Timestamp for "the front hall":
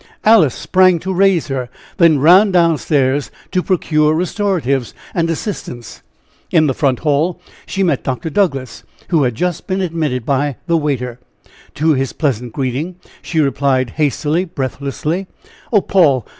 6.65-7.39